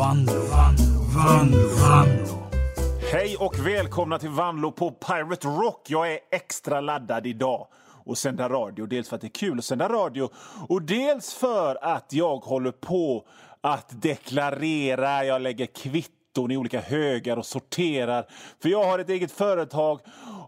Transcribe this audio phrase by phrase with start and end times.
[0.00, 2.50] Vanlo, Vanlo, Vanlo, Vanlo.
[3.12, 5.90] Hej och välkomna till Vanlo på Pirate Rock.
[5.90, 7.66] Jag är extra laddad idag
[8.04, 8.86] och sända radio.
[8.86, 10.28] Dels för att det är kul att sända radio
[10.68, 13.24] och dels för att jag håller på
[13.60, 15.24] att deklarera.
[15.24, 18.26] Jag lägger kvitton i olika högar och sorterar.
[18.62, 20.00] För jag har ett eget företag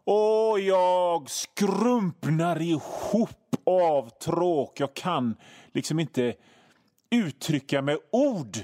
[0.05, 3.31] och jag skrumpnar ihop
[3.67, 4.81] av tråk.
[4.81, 5.37] Jag kan
[5.73, 6.35] liksom inte
[7.11, 8.59] uttrycka med ord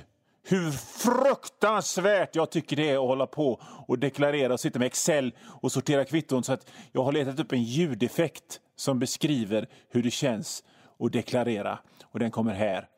[0.48, 5.34] hur fruktansvärt jag tycker det är att hålla på och deklarera och sitta med Excel
[5.62, 6.44] och sortera kvitton.
[6.44, 10.64] Så att jag har letat upp en ljudeffekt som beskriver hur det känns
[11.00, 11.78] att deklarera.
[12.04, 12.88] Och den kommer här.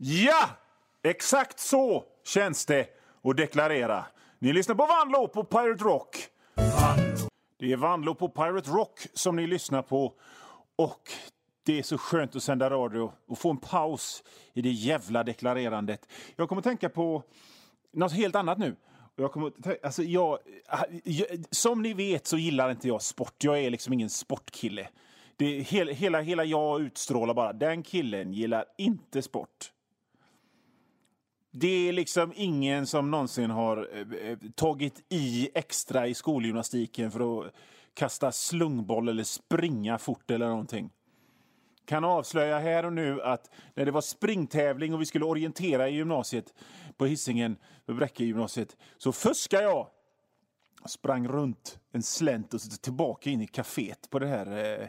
[0.00, 0.48] Ja,
[1.02, 2.86] exakt så känns det
[3.22, 4.04] att deklarera.
[4.38, 6.16] Ni lyssnar på Vanlo på Pirate Rock.
[7.58, 10.12] Det är Vanlo på Pirate Rock som ni lyssnar på.
[10.76, 11.10] Och
[11.62, 14.24] det är så skönt att sända radio och få en paus
[14.54, 16.08] i det jävla deklarerandet.
[16.36, 17.22] Jag kommer att tänka på
[17.92, 18.76] något helt annat nu.
[19.16, 19.52] Jag kommer,
[19.82, 20.38] alltså jag,
[21.50, 23.44] som ni vet så gillar inte jag sport.
[23.44, 24.88] Jag är liksom ingen sportkille.
[25.36, 29.72] Det, hela, hela, hela jag utstrålar bara, den killen gillar inte sport.
[31.50, 37.40] Det är liksom ingen som någonsin har eh, eh, tagit i extra i skolgymnastiken för
[37.40, 37.54] att
[37.94, 40.90] kasta slungboll eller springa fort eller någonting.
[41.84, 45.94] Kan avslöja här och nu att när det var springtävling och vi skulle orientera i
[45.94, 46.54] gymnasiet
[46.96, 49.86] på Hisingen, på Bräcke gymnasiet, så fuskade jag.
[50.82, 50.90] jag.
[50.90, 54.88] Sprang runt en slänt och så tillbaka in i kaféet på det här eh,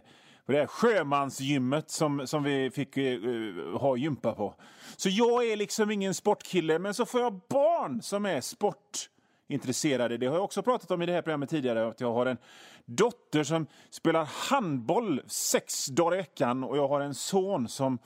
[0.50, 4.55] och det här sjömansgymmet som, som vi fick uh, ha gympa på.
[4.98, 10.17] Så jag är liksom ingen sportkille, men så får jag barn som är sportintresserade.
[10.17, 11.88] Det har jag också pratat om i det här programmet tidigare.
[11.88, 12.38] Att jag har en
[12.86, 17.99] dotter som spelar handboll sex dagar i veckan och jag har en son som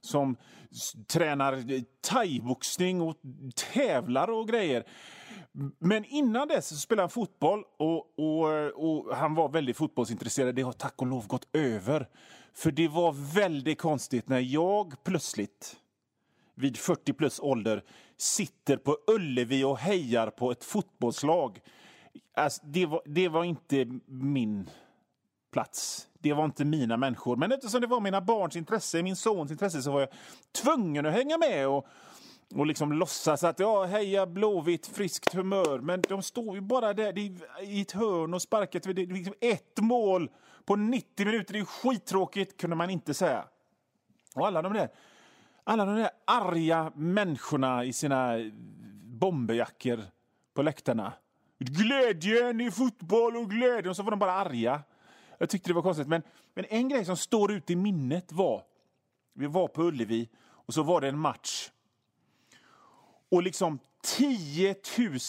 [0.00, 0.36] som
[1.06, 1.64] tränar
[2.00, 3.16] thaiboxning och
[3.72, 4.84] tävlar och grejer.
[5.78, 10.54] Men innan dess så spelade han fotboll och, och, och, han var väldigt fotbollsintresserad.
[10.54, 12.08] Det har tack och lov gått över.
[12.52, 15.76] För det var väldigt konstigt när jag plötsligt
[16.54, 17.84] vid 40 plus ålder
[18.16, 21.60] sitter på Ullevi och hejar på ett fotbollslag.
[22.34, 24.70] Alltså, det, var, det var inte min
[25.52, 26.09] plats.
[26.22, 27.36] Det var inte mina människor.
[27.36, 30.08] Men eftersom det var mina barns intresse, min sons intresse, så var jag
[30.62, 31.86] tvungen att hänga med och,
[32.54, 35.78] och liksom låtsas att ja, heja Blåvitt, friskt humör.
[35.78, 38.92] Men de står ju bara där i ett hörn och sparkar.
[38.94, 40.30] Det är liksom ett mål
[40.64, 41.52] på 90 minuter.
[41.52, 43.44] Det är skittråkigt, kunde man inte säga.
[44.34, 44.88] Och alla de där,
[45.64, 48.34] alla de där arga människorna i sina
[49.04, 50.02] bomberjackor
[50.54, 51.12] på läktarna.
[51.58, 53.90] Glädjen i fotboll och glädjen.
[53.90, 54.82] Och så var de bara arga.
[55.42, 56.08] Jag tyckte det var konstigt.
[56.08, 56.22] Men,
[56.54, 58.64] men en grej som står ut i minnet var,
[59.34, 61.70] vi var på Ullevi och så var det en match.
[63.28, 64.74] Och liksom 10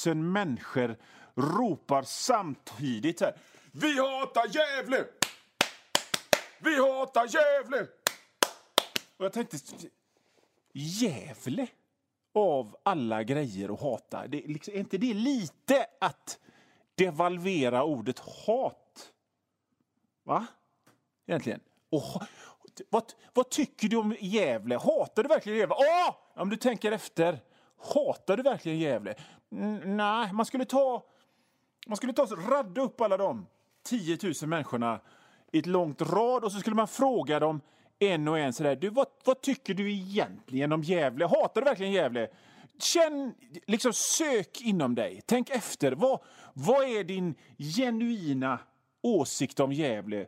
[0.06, 0.98] 000 människor
[1.36, 3.36] ropar samtidigt så här.
[3.72, 5.06] Vi hatar Gävle!
[6.60, 7.88] Vi hatar Gävle!
[9.18, 9.58] Och jag tänkte,
[10.74, 11.68] Gävle?
[12.34, 16.40] Av alla grejer att hata, det, liksom, är inte det lite att
[16.96, 18.81] devalvera ordet hat?
[20.32, 20.46] Va?
[21.28, 21.60] Egentligen.
[21.90, 22.24] Oh,
[22.90, 23.04] vad,
[23.34, 24.76] vad tycker du om Gävle?
[24.78, 25.76] Hatar du verkligen Gävle?
[25.76, 26.42] Oh!
[26.42, 27.40] Om du tänker efter.
[27.94, 29.16] Hatar du verkligen Gävle?
[29.52, 31.04] Mm, nej, man skulle ta...
[31.88, 33.48] Man skulle ta radda upp alla de
[33.84, 35.00] 10 000 människorna
[35.52, 37.62] i ett långt rad och så skulle man fråga dem
[38.00, 38.76] en och en sådär.
[38.76, 41.26] Du, vad, vad tycker du egentligen om Gävle?
[41.26, 42.30] Hatar du verkligen Gävle?
[42.80, 43.34] Känn,
[43.68, 45.22] liksom sök inom dig.
[45.26, 45.92] Tänk efter.
[45.92, 46.20] Vad,
[46.54, 48.60] vad är din genuina
[49.02, 50.28] åsikt om Gävle.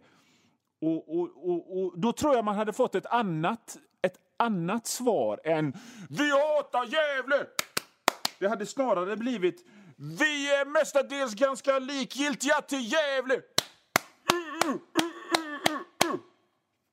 [0.82, 5.40] Och, och, och, och, då tror jag man hade fått ett annat, ett annat svar
[5.44, 5.74] än
[6.10, 7.46] Vi hatar Gävle!
[8.40, 9.66] Det hade snarare blivit
[9.98, 13.42] Vi är mestadels ganska likgiltiga till Gävle!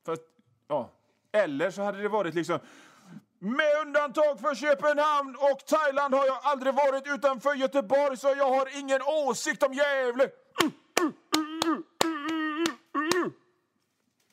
[0.07, 0.23] Fast,
[0.69, 0.91] ja.
[1.33, 2.59] Eller så hade det varit liksom
[3.43, 8.79] med undantag för Köpenhamn och Thailand har jag aldrig varit utanför Göteborg så jag har
[8.79, 10.29] ingen åsikt om Gävle.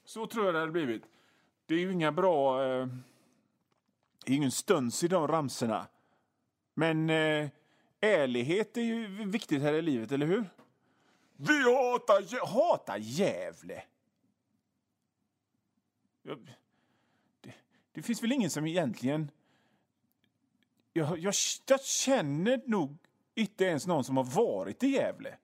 [0.08, 1.04] Så tror jag det hade blivit.
[1.66, 2.66] Det är ju inga bra...
[2.66, 2.88] Eh,
[4.26, 5.88] ingen stuns i de ramserna.
[6.74, 7.50] Men eh,
[8.00, 10.50] ärlighet är ju viktigt här i livet, eller hur?
[11.36, 13.84] Vi hatar, hatar Gävle!
[17.42, 17.54] Det,
[17.92, 19.32] det finns väl ingen som egentligen...
[20.94, 21.34] Jag, jag,
[21.68, 22.98] jag känner nog
[23.36, 25.38] inte ens någon som har varit i Gävle.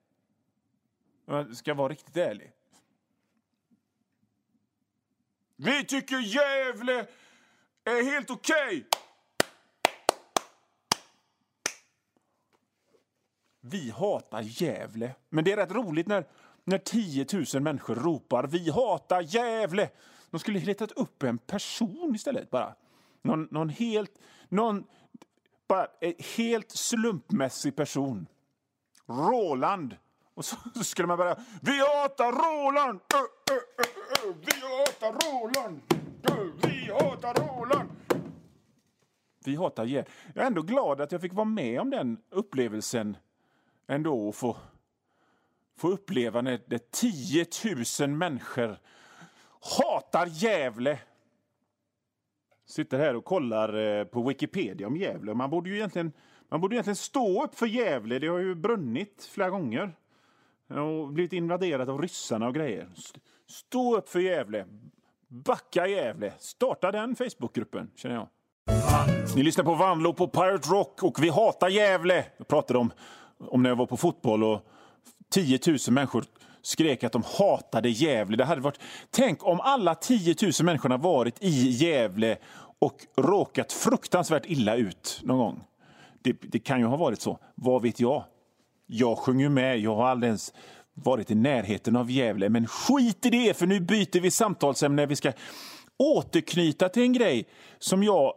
[1.26, 2.52] Om jag ska vara riktigt ärlig.
[5.56, 7.08] Vi tycker Gävle
[7.86, 8.56] är helt okej!
[8.56, 8.84] Okay.
[13.62, 15.16] Vi hatar Gävle.
[15.30, 16.28] Men det är rätt roligt när,
[16.64, 19.90] när 10 000 människor ropar Vi hatar Gävle!
[20.32, 22.76] De skulle letat upp en person istället bara.
[23.22, 24.12] Någon, någon helt...
[24.50, 24.84] Någon,
[25.68, 28.28] bara en helt slumpmässig person.
[29.08, 29.96] Roland.
[30.34, 31.36] Och så, så skulle man bara...
[31.62, 33.00] Vi hatar Roland!
[33.14, 35.82] Ö, ö, ö, vi hatar Roland!
[36.62, 37.90] vi hatar Roland!
[39.46, 40.12] Vi hatar Gävle.
[40.36, 43.18] Jag är ändå glad att jag fick vara med om den upplevelsen
[43.88, 44.58] ändå och få,
[45.78, 47.46] få uppleva när, det 10
[48.00, 48.78] 000 människor
[49.80, 51.00] hatar Gävle.
[52.66, 55.34] Sitter här och kollar eh, på Wikipedia om Gävle.
[55.34, 56.12] Man borde ju egentligen,
[56.50, 58.20] man borde egentligen stå upp för Gävle.
[58.20, 59.96] Det har ju brunnit flera gånger
[60.68, 62.90] och blivit invaderat av ryssarna och grejer.
[63.54, 64.66] Stå upp för Gävle.
[65.28, 66.34] Backa Gävle.
[66.40, 68.28] Starta den Facebookgruppen, känner jag.
[69.36, 72.26] Ni lyssnar på Vanlo på Pirate Rock och vi hatar Gävle.
[72.38, 72.92] Jag pratade om
[73.50, 74.66] om när jag var på fotboll och
[75.30, 76.26] 10 000 människor
[76.62, 78.38] skrek att de hatade Gävle.
[78.38, 78.80] Det hade varit...
[79.10, 82.38] Tänk om alla 10 000 människorna varit i Gävle
[82.80, 85.64] och råkat fruktansvärt illa ut någon gång.
[86.22, 87.40] Det, det kan ju ha varit så.
[87.56, 88.24] Vad vet jag?
[88.86, 89.80] Jag sjöng ju med.
[89.80, 90.54] Jag har aldrig ens
[90.94, 92.50] varit i närheten av Gävle.
[92.50, 95.06] Men skit i det, för nu byter vi samtalsämne.
[95.06, 95.32] Vi ska
[95.98, 97.48] återknyta till en grej
[97.80, 98.34] som jag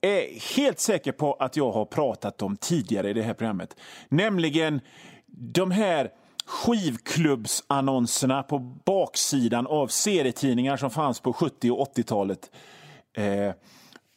[0.00, 3.76] är helt säker på att jag har pratat om tidigare i det här programmet.
[4.08, 4.80] Nämligen
[5.26, 6.10] de här
[6.46, 12.50] skivklubbsannonserna på baksidan av serietidningar som fanns på 70 och 80-talet.
[13.16, 13.52] Eh,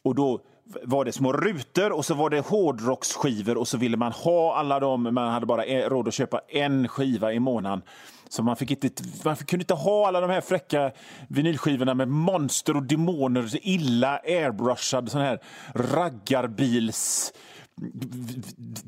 [0.04, 0.40] och då
[0.82, 4.80] var det små rutor och så var det hårdrocksskivor och så ville man ha alla
[4.80, 5.02] dem.
[5.02, 7.82] Man hade bara råd att köpa en skiva i månaden.
[8.28, 10.92] Så man, fick inte, man kunde inte ha alla de här fräcka
[11.28, 15.38] vinylskivorna med monster och demoner, illa airbrushad sån här
[15.74, 17.32] raggarbils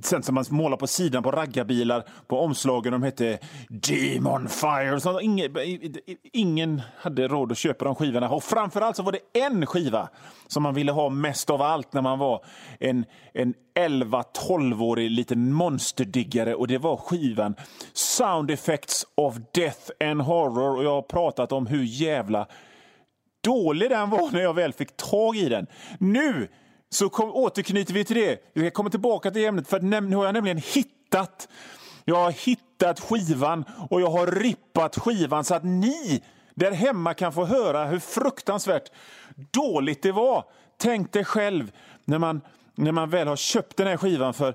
[0.03, 2.93] sen som man målar på sidan på raggarbilar på omslagen.
[2.93, 3.39] De hette
[3.69, 5.01] Demon Fire.
[5.01, 5.57] Så ingen,
[6.33, 8.31] ingen hade råd att köpa de skivorna.
[8.31, 10.09] Och framförallt så var det en skiva
[10.47, 12.45] som man ville ha mest av allt när man var
[12.81, 13.05] en,
[13.35, 16.55] en 11-12-årig liten monsterdiggare.
[16.55, 17.55] Och det var skivan
[17.93, 20.77] Sound Effects of Death and Horror.
[20.77, 22.47] Och jag har pratat om hur jävla
[23.45, 25.67] dålig den var när jag väl fick tag i den.
[25.99, 26.49] Nu
[26.97, 28.39] så kom, återknyter vi till det.
[28.53, 31.49] Jag kommer tillbaka till ämnet för nu har jag nämligen hittat
[32.09, 36.23] jag har hittat skivan och jag har rippat skivan så att ni
[36.55, 38.91] där hemma kan få höra hur fruktansvärt
[39.51, 40.45] dåligt det var.
[40.77, 41.73] Tänk dig själv
[42.05, 42.41] när man,
[42.75, 44.55] när man väl har köpt den här skivan för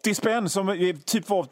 [0.00, 1.46] 80 spänn som typ var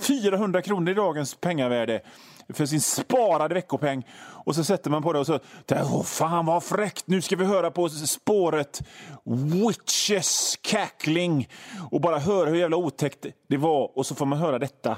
[0.00, 2.02] 400 kronor i dagens pengavärde
[2.48, 4.06] för sin sparade veckopeng.
[4.44, 5.38] Och så sätter man på det och så...
[5.70, 7.06] Åh, fan vad fräckt!
[7.06, 8.82] Nu ska vi höra på spåret
[9.24, 11.48] Witches cackling
[11.90, 13.98] och bara höra hur jävla otäckt det var.
[13.98, 14.96] Och så får man höra detta.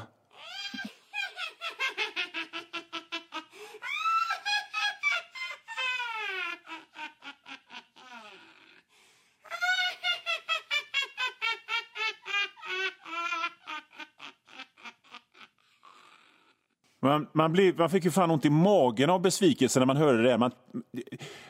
[17.17, 20.23] Man, man, blev, man fick ju fan ont i magen av besvikelse när man hörde
[20.23, 20.39] det.
[20.39, 20.51] Man,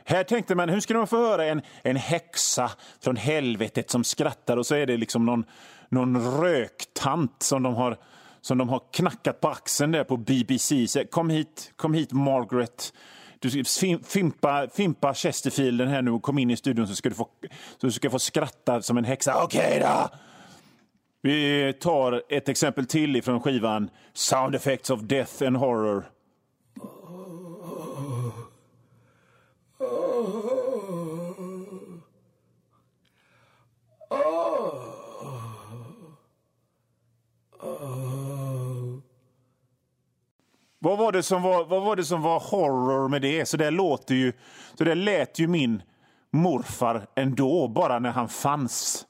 [0.04, 2.70] här tänkte man, hur ska man få höra en, en häxa
[3.00, 5.44] från helvetet som skrattar och så är det liksom någon,
[5.88, 7.96] någon röktant som de har
[8.40, 10.88] som de har knackat på axeln där på BBC.
[10.88, 12.92] Så, kom hit, kom hit Margaret.
[13.38, 13.64] Du
[14.04, 17.28] fimpa, fimpa Chesterfielden här nu och kom in i studion så ska du få,
[17.80, 19.42] så ska du få skratta som en häxa.
[19.42, 20.08] Okej okay då!
[21.26, 26.04] Vi tar ett exempel till från skivan Sound Effects of Death and Horror.
[40.78, 43.46] Vad var, det som var, vad var det som var horror med det?
[43.46, 44.32] Så det låter ju,
[44.74, 45.82] så det lät ju min
[46.32, 49.06] morfar ändå, bara när han fanns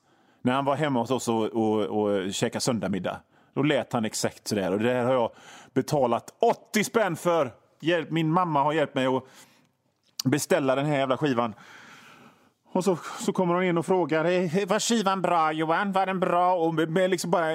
[0.47, 3.21] när han var hemma hos oss och, och, och käkade söndagsmiddag,
[3.55, 4.73] Då lät han exakt sådär.
[4.73, 5.31] Och det där har jag
[5.75, 6.35] betalat
[6.71, 7.53] 80 spänn för.
[7.81, 9.25] Hjälp, min mamma har hjälpt mig att
[10.25, 11.55] beställa den här jävla skivan.
[12.73, 16.55] Och så, så kommer hon in och frågar var skivan bra Johan, var den bra?
[16.55, 17.53] Och med liksom bara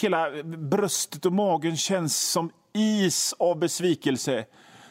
[0.00, 4.44] hela bröstet och magen känns som is av besvikelse.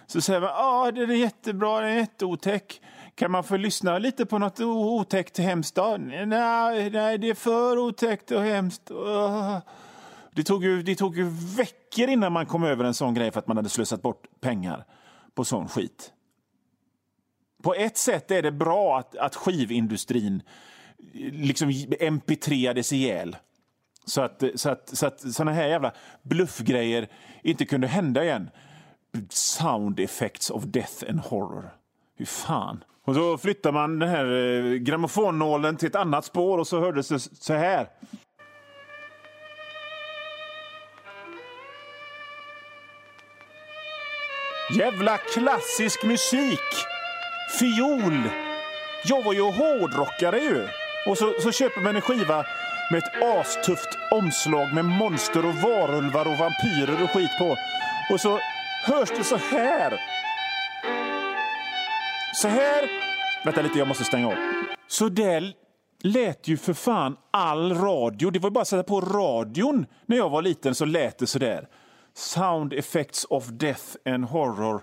[0.07, 2.81] Så säger man ja, den är jättebra, den är jätteotäck.
[3.15, 5.77] Kan man få lyssna lite på något otäckt hemskt?
[5.99, 8.91] Nej, nej, det är för otäckt och hemskt.
[10.35, 13.39] Det tog, ju, det tog ju veckor innan man kom över en sån grej för
[13.39, 14.85] att man hade slösat bort pengar
[15.35, 16.13] på sån skit.
[17.63, 20.41] På ett sätt är det bra att, att skivindustrin
[21.13, 23.37] eh, liksom mp3ades ihjäl.
[24.05, 27.07] Så att, så att, så att såna här jävla bluffgrejer
[27.43, 28.49] inte kunde hända igen.
[29.29, 31.80] Sound effects of death and horror.
[32.21, 32.83] Hur fan.
[33.05, 37.07] Och så flyttar man den här eh, grammofonnålen till ett annat spår och så hördes
[37.07, 37.87] det så här.
[44.77, 46.69] Jävla klassisk musik!
[47.59, 48.29] Fiol!
[49.05, 50.67] Jag var ju hårdrockare ju.
[51.07, 52.45] Och så, så köper man en skiva
[52.91, 57.57] med ett astufft omslag med monster och varulvar och vampyrer och skit på.
[58.13, 58.39] Och så
[58.83, 59.99] hörs det så här.
[62.33, 62.89] Så här.
[63.45, 64.35] Vänta lite, jag måste stänga av.
[64.87, 65.53] Så där
[66.03, 68.29] lät ju för fan all radio.
[68.29, 69.85] Det var bara att sätta på radion.
[70.05, 71.67] När jag var liten så lät det så där.
[72.13, 74.81] Sound effects of death and horror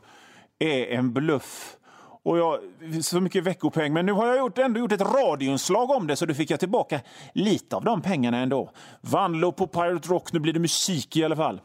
[0.59, 1.77] är en bluff.
[2.23, 2.59] Och jag,
[3.03, 3.93] så mycket veckopeng.
[3.93, 6.61] Men nu har jag gjort, ändå gjort ett radioinslag om det så då fick jag
[6.61, 7.01] tillbaka
[7.33, 8.71] lite av de pengarna ändå.
[9.01, 10.33] Vanlo på Pirate Rock.
[10.33, 11.61] Nu blir det musik i alla fall.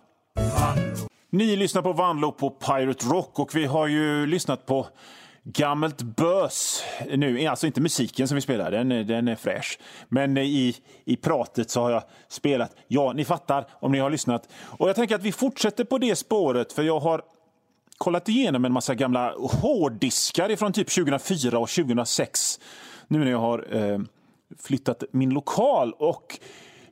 [1.30, 4.88] Ni lyssnar på Vanlo på Pirate Rock och vi har ju lyssnat på
[5.44, 7.48] gammalt bös nu.
[7.48, 9.80] Alltså inte musiken som vi spelar, den, den är fräsch.
[10.10, 12.76] Men i, i pratet så har jag spelat.
[12.88, 14.50] Ja, ni fattar om ni har lyssnat.
[14.64, 17.22] Och jag tänker att vi fortsätter på det spåret för jag har
[17.98, 22.60] kollat igenom en massa gamla hårddiskar från typ 2004 och 2006.
[23.08, 24.00] Nu när jag har eh,
[24.60, 26.40] flyttat min lokal och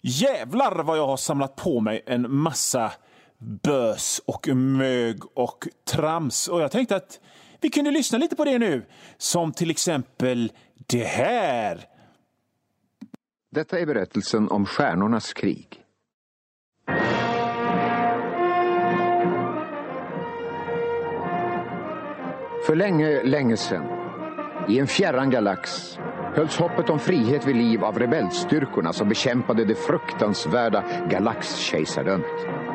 [0.01, 2.91] jävlar vad jag har samlat på mig en massa
[3.37, 6.47] bös och mög och trams.
[6.47, 7.19] Och jag tänkte att
[7.61, 8.85] vi kunde lyssna lite på det nu.
[9.17, 11.85] Som till exempel det här.
[13.51, 15.81] Detta är berättelsen om Stjärnornas krig.
[22.65, 23.87] För länge, länge sedan,
[24.69, 25.97] i en fjärran galax,
[26.35, 32.70] hölls hoppet om frihet vid liv av rebellstyrkorna som bekämpade det fruktansvärda galaxkejsardömet.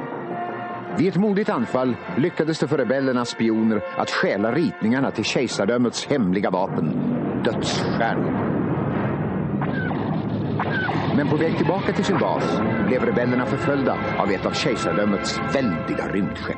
[0.98, 6.50] Vid ett modigt anfall lyckades det för rebellernas spioner att stjäla ritningarna till kejsardömets hemliga
[6.50, 6.92] vapen,
[7.44, 8.56] dödsstjärnor.
[11.16, 16.08] Men på väg tillbaka till sin bas blev rebellerna förföljda av ett av kejsardömets väldiga
[16.08, 16.56] rymdskepp.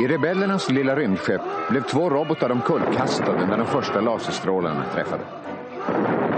[0.00, 5.41] I rebellernas lilla rymdskepp blev två robotar omkullkastade när de första laserstrålarna träffade.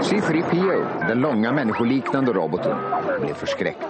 [0.05, 2.77] C3PO, den långa människoliknande roboten,
[3.21, 3.83] blev förskräckt.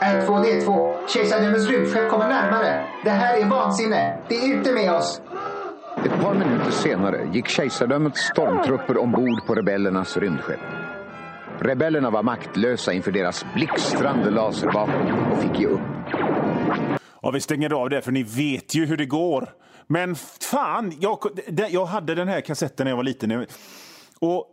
[0.00, 2.84] R2D2, kejsardömets rymdskepp kommer närmare.
[3.04, 4.18] Det här är vansinne.
[4.28, 5.20] Det är ute med oss.
[6.04, 10.60] Ett par minuter senare gick kejsardömets stormtrupper ombord på rebellernas rymdskepp.
[11.60, 15.80] Rebellerna var maktlösa inför deras blixtrande laservapen och fick ge upp.
[17.22, 19.48] Ja, vi stänger av det, för ni vet ju hur det går.
[19.86, 20.14] Men
[20.50, 21.18] fan, jag,
[21.70, 23.46] jag hade den här kassetten när jag var liten.
[24.18, 24.46] Och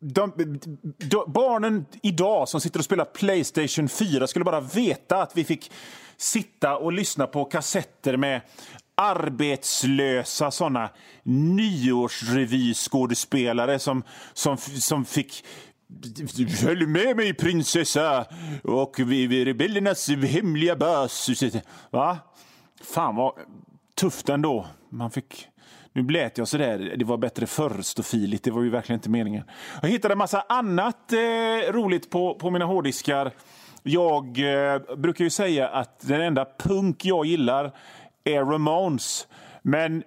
[0.00, 0.32] de,
[0.98, 5.72] de, barnen idag som sitter och spelar Playstation 4 skulle bara veta att vi fick
[6.16, 8.40] sitta och lyssna på kassetter med
[8.94, 10.90] arbetslösa såna
[11.22, 15.44] nyårsrevyskådespelare som, som, som fick
[16.62, 18.26] Följ med mig prinsessa
[18.64, 21.30] och vi, rebellernas hemliga bas.
[21.90, 22.18] Va?
[22.80, 23.32] Fan vad
[23.94, 24.66] tufft ändå.
[24.90, 25.48] Man fick
[25.92, 28.44] nu lät jag sådär, det var bättre förr, stofiligt.
[28.44, 29.44] Det var ju verkligen inte meningen.
[29.82, 33.32] Jag hittade en massa annat eh, roligt på, på mina hårddiskar.
[33.82, 37.72] Jag eh, brukar ju säga att den enda punk jag gillar
[38.24, 39.28] är Ramones.
[39.62, 40.02] Men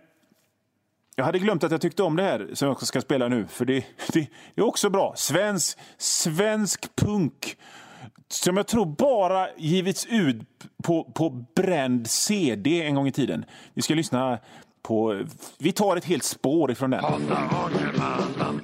[1.15, 3.47] jag hade glömt att jag tyckte om det här som jag ska spela nu.
[3.47, 5.13] För det, det är också bra.
[5.17, 7.57] Svensk, svensk punk
[8.27, 10.37] som jag tror bara givits ut
[10.83, 13.45] på, på bränd CD en gång i tiden.
[13.73, 14.39] Vi ska lyssna
[14.81, 15.23] på...
[15.57, 17.03] Vi tar ett helt spår ifrån den.
[17.03, 17.21] Hata
[17.67, 18.61] Ångermanland,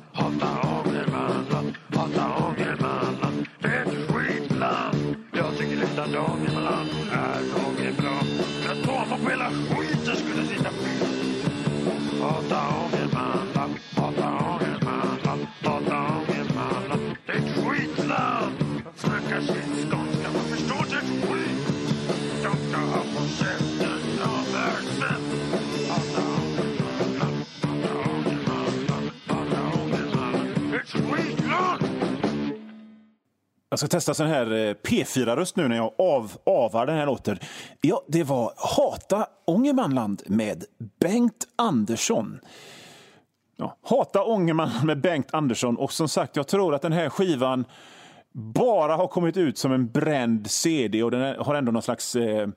[33.70, 37.40] Jag ska testa sån här eh, P4-röst nu när jag av, avar den här låten.
[37.82, 40.64] Ja, det var Hata Ångermanland med
[41.00, 42.40] Bengt Andersson.
[43.56, 45.78] Ja, Hata Ångermanland med Bengt Andersson.
[45.78, 47.66] Och som sagt, jag tror att den här skivan
[48.34, 52.48] bara har kommit ut som en bränd CD och den har ändå någon slags eh,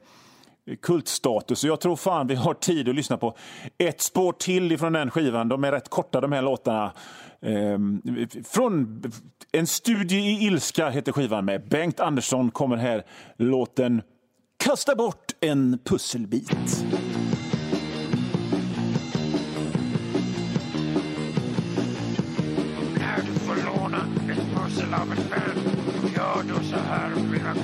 [0.77, 1.59] kultstatus.
[1.59, 3.37] Så jag tror fan vi har tid att lyssna på
[3.79, 5.49] ett spår till ifrån den skivan.
[5.49, 6.93] De är rätt korta de här låtarna.
[7.43, 8.03] Ehm,
[8.45, 9.03] från
[9.53, 13.03] En studie i ilska heter skivan med Bengt Andersson kommer här
[13.37, 14.03] låten
[14.65, 16.85] Kasta bort en pusselbit.
[22.99, 23.99] När du får låna
[24.33, 25.71] ett pussel av en vän
[26.17, 27.55] Gör då så här lilla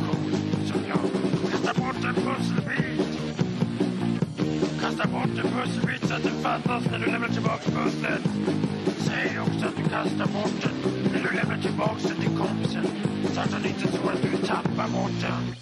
[5.26, 8.22] Kasta bort en pusselbit så att den fattas när du lämnar tillbaks pusslet
[8.98, 12.86] Säg också att du kastar bort den när du lämnar tillbaks den till kompisen
[13.34, 15.54] Så att han inte tror att du tappar bort den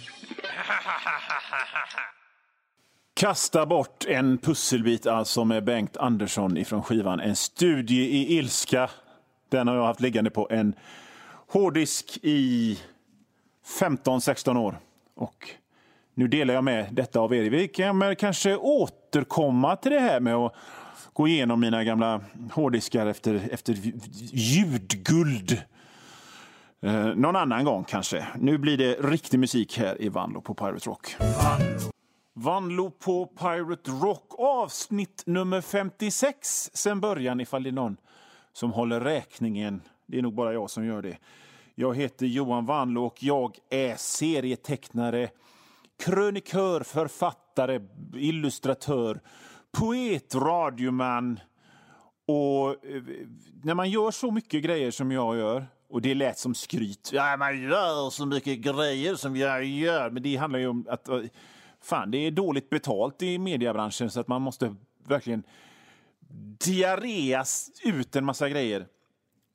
[3.13, 8.89] Kasta bort en pusselbit alltså med Bengt Andersson ifrån skivan En studie i ilska.
[9.49, 10.73] Den har jag haft liggande på en
[11.47, 12.79] hårddisk i
[13.79, 14.79] 15-16 år.
[15.15, 15.49] Och
[16.15, 17.49] nu delar jag med detta av er.
[17.49, 20.53] Vi kan kanske återkomma till det här med att
[21.13, 23.73] gå igenom mina gamla hårddiskar efter, efter
[24.33, 25.61] ljudguld.
[26.81, 28.27] Eh, någon annan gång kanske.
[28.39, 31.15] Nu blir det riktig musik här i Vanlo på Pirate Rock.
[32.33, 37.97] Vanlo på Pirate Rock avsnitt nummer 56 sen början ifall det är någon
[38.53, 39.81] som håller räkningen.
[40.05, 41.17] Det är nog bara jag som gör det.
[41.75, 45.29] Jag heter Johan Vanlo och jag är serietecknare,
[45.99, 47.79] krönikör, författare,
[48.15, 49.21] illustratör,
[49.71, 51.39] poet, radioman.
[52.27, 53.03] Och eh,
[53.63, 57.09] när man gör så mycket grejer som jag gör och det lät som skryt.
[57.13, 60.09] Ja, man gör så mycket grejer som jag gör.
[60.09, 61.21] Men det handlar ju om att eh,
[61.81, 64.75] fan, det är dåligt betalt i mediebranschen så att man måste
[65.07, 65.43] verkligen
[66.65, 68.87] diarreas ut en massa grejer.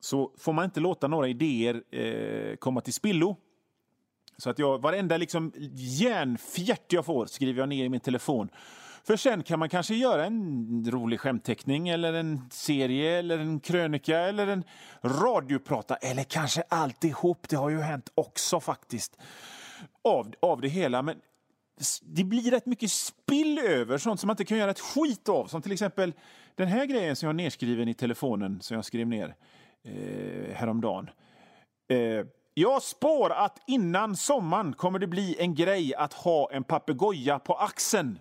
[0.00, 3.36] Så får man inte låta några idéer eh, komma till spillo.
[4.40, 8.48] Så att jag, varenda liksom järnfjärt jag får skriver jag ner i min telefon.
[9.04, 14.18] För sen kan man kanske göra en rolig skämtteckning eller en serie eller en krönika
[14.18, 14.64] eller en
[15.02, 17.48] radioprata eller kanske alltihop.
[17.48, 19.16] Det har ju hänt också faktiskt
[20.04, 21.02] av, av det hela.
[21.02, 21.16] Men
[22.02, 25.46] det blir rätt mycket spill över sånt som man inte kan göra ett skit av.
[25.46, 26.12] Som till exempel
[26.54, 29.34] den här grejen som jag har nedskriven i telefonen som jag skrev ner
[29.84, 31.10] eh, häromdagen.
[31.88, 37.38] Eh, jag spår att innan sommaren kommer det bli en grej att ha en papegoja
[37.38, 38.18] på axeln.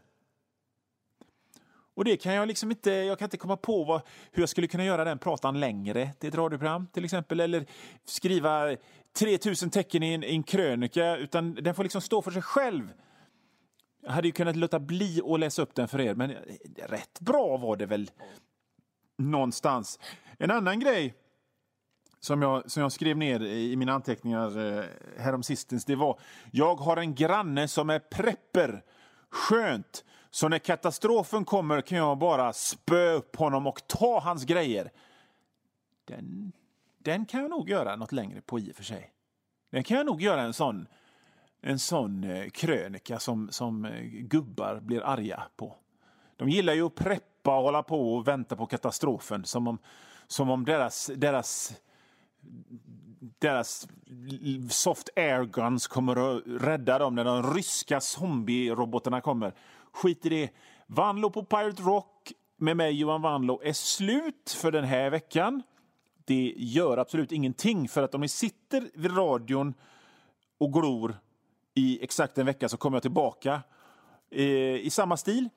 [2.00, 4.68] Och det kan jag liksom inte, jag kan inte komma på vad, hur jag skulle
[4.68, 7.40] kunna göra den pratan längre till ett radioprogram till exempel.
[7.40, 7.66] Eller
[8.06, 8.76] skriva
[9.20, 12.94] 3000 tecken i en, i en krönika, utan den får liksom stå för sig själv.
[14.02, 16.36] Jag hade ju kunnat låta bli att läsa upp den för er, men
[16.88, 18.12] rätt bra var det väl
[19.18, 20.00] någonstans.
[20.38, 21.14] En annan grej
[22.20, 24.84] som jag, som jag skrev ner i mina anteckningar eh,
[25.18, 26.20] häromsistens, det var
[26.52, 28.84] jag har en granne som är prepper.
[29.30, 30.06] Skönt.
[30.30, 34.92] Så när katastrofen kommer kan jag bara spö upp honom och ta hans grejer.
[36.06, 36.52] Den,
[36.98, 39.12] den kan jag nog göra något längre på i och för sig.
[39.70, 40.88] Den kan jag nog göra en sån,
[41.62, 45.76] en sån eh, krönika som, som eh, gubbar blir arga på.
[46.38, 49.78] De gillar ju att preppa och hålla på och vänta på katastrofen som om,
[50.28, 51.74] som om deras, deras
[53.40, 53.88] deras
[54.70, 59.54] soft air guns kommer att rädda dem när de ryska zombie-robotarna kommer.
[59.94, 60.50] Skit i det.
[60.88, 65.64] Vanlo på Pirate Rock med mig Johan Vanlo är slut för den här veckan.
[66.26, 69.74] Det gör absolut ingenting för att om ni sitter vid radion
[70.58, 71.18] och glor
[71.74, 73.62] i exakt en vecka så kommer jag tillbaka
[74.32, 75.50] eh, i samma stil.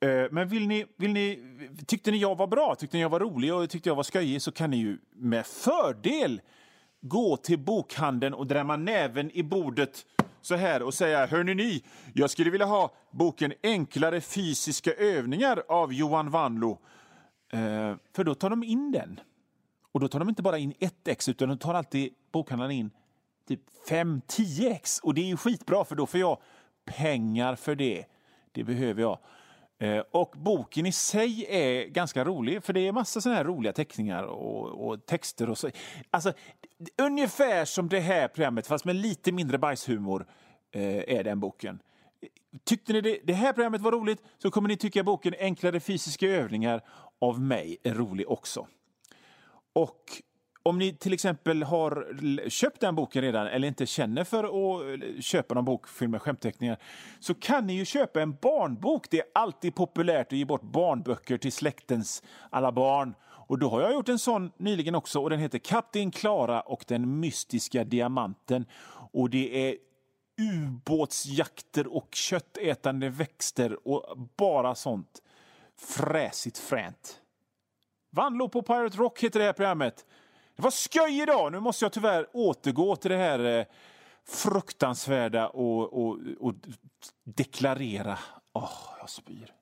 [0.00, 1.40] Eh, men vill ni, vill ni,
[1.86, 4.42] tyckte ni jag var bra, tyckte ni jag var rolig och tyckte jag var skojig
[4.42, 6.40] så kan ni ju med fördel
[7.00, 10.06] gå till bokhandeln och drämma näven i bordet
[10.40, 15.92] så här och säga Hörni ni, jag skulle vilja ha boken Enklare fysiska övningar av
[15.92, 16.78] Johan Wanlo.
[17.52, 19.20] Eh, för då tar de in den.
[19.92, 22.90] Och då tar de inte bara in ett ex utan de tar alltid bokhandlaren in
[23.48, 24.98] typ 5-10 ex.
[24.98, 26.38] Och det är ju skitbra för då får jag
[26.84, 28.04] pengar för det.
[28.52, 29.18] Det behöver jag.
[29.78, 33.72] Eh, och boken i sig är ganska rolig, för det är massa såna här roliga
[33.72, 35.50] teckningar och, och texter.
[35.50, 35.70] och så.
[36.10, 36.32] Alltså,
[37.02, 40.26] ungefär som det här programmet, fast med lite mindre bajshumor,
[40.72, 41.78] eh, är den boken.
[42.64, 46.26] Tyckte ni det, det här programmet var roligt så kommer ni tycka boken Enklare fysiska
[46.26, 46.82] övningar
[47.18, 48.66] av mig är rolig också.
[49.72, 50.22] Och
[50.66, 55.20] om ni till exempel har köpt den boken redan eller inte känner för att eh,
[55.20, 56.78] köpa någon bok fylld med skämtteckningar
[57.20, 59.10] så kan ni ju köpa en barnbok.
[59.10, 63.14] Det är alltid populärt att ge bort barnböcker till släktens alla barn.
[63.22, 66.84] Och då har jag gjort en sån nyligen också och den heter Kapten Klara och
[66.86, 68.66] den mystiska diamanten.
[69.12, 69.76] Och det är
[70.40, 75.22] ubåtsjakter och köttätande växter och bara sånt
[75.76, 77.20] fräsigt fränt.
[78.10, 80.04] Vanlo på Pirate Rock heter det här programmet.
[80.56, 81.52] Det var skoj idag!
[81.52, 83.66] Nu måste jag tyvärr återgå till det här eh,
[84.24, 86.54] fruktansvärda och, och, och
[87.24, 88.18] deklarera.
[88.52, 89.52] Åh, jag spyr.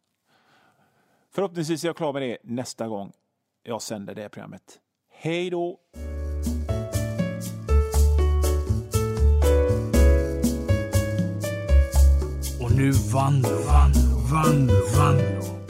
[1.30, 3.12] Förhoppningsvis är jag klar med det nästa gång
[3.62, 4.80] jag sänder det här programmet.
[5.10, 5.80] Hej då!
[12.60, 13.92] Och nu vann, vann,
[14.32, 15.63] vann, vann